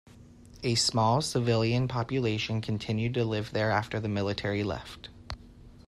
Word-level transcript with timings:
A 0.63 0.73
small 0.73 1.21
civilian 1.21 1.87
population 1.87 2.59
continued 2.59 3.13
to 3.13 3.23
live 3.23 3.51
there 3.51 3.69
after 3.69 3.99
the 3.99 4.09
military 4.09 4.63
left. 4.63 5.09